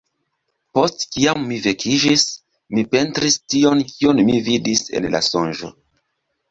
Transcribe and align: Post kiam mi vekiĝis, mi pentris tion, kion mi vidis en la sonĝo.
Post 0.77 1.03
kiam 1.15 1.43
mi 1.49 1.59
vekiĝis, 1.65 2.25
mi 2.77 2.87
pentris 2.97 3.39
tion, 3.55 3.87
kion 3.93 4.27
mi 4.31 4.43
vidis 4.51 4.87
en 5.01 5.11
la 5.17 5.25
sonĝo. 5.33 5.77